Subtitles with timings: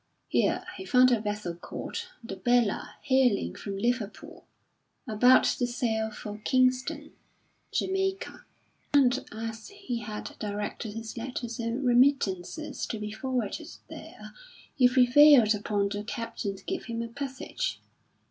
[0.29, 4.47] Here, he found a vessel called the Bella hailing from Liverpool,
[5.07, 7.11] about to sail for Kingston,
[7.71, 8.43] Jamaica,
[8.95, 14.33] and as he had directed his letters and remittances to be forwarded there,
[14.75, 17.79] he prevailed upon the captain to give him a passage.